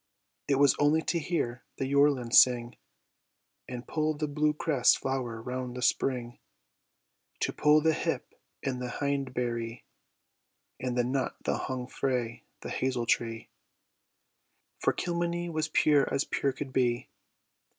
[0.47, 2.75] It was only to hear the yorlin sing,
[3.69, 6.39] And pull the blue cress flower round the spring;
[7.41, 8.33] To pull the hip
[8.63, 9.83] and the hindberrye,
[10.79, 13.49] And the nut that hung frae the hazel tree;
[14.79, 17.07] For Kilmeny was pure as pure could be.